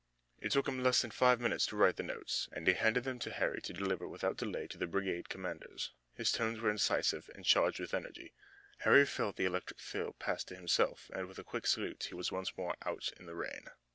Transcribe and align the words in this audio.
It 0.39 0.51
took 0.53 0.67
him 0.67 0.81
less 0.81 1.03
than 1.03 1.11
five 1.11 1.39
minutes 1.39 1.67
to 1.67 1.75
write 1.75 1.97
the 1.97 2.01
notes, 2.01 2.49
and 2.53 2.65
he 2.65 2.73
handed 2.73 3.03
them 3.03 3.19
to 3.19 3.29
Harry 3.31 3.61
to 3.61 3.71
deliver 3.71 4.07
without 4.07 4.35
delay 4.35 4.65
to 4.69 4.77
the 4.79 4.87
brigade 4.87 5.29
commanders. 5.29 5.91
His 6.15 6.31
tones 6.31 6.59
were 6.59 6.71
incisive 6.71 7.29
and 7.35 7.45
charged 7.45 7.79
with 7.79 7.93
energy. 7.93 8.33
Harry 8.79 9.05
felt 9.05 9.35
the 9.35 9.45
electric 9.45 9.79
thrill 9.79 10.13
pass 10.13 10.43
to 10.45 10.55
himself, 10.55 11.11
and 11.13 11.27
with 11.27 11.37
a 11.37 11.43
quick 11.43 11.67
salute 11.67 12.05
he 12.09 12.15
was 12.15 12.31
once 12.31 12.57
more 12.57 12.75
out 12.83 13.11
in 13.19 13.27
the 13.27 13.35
rain. 13.35 13.67